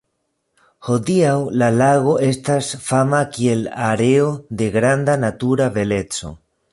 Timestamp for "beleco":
5.77-6.33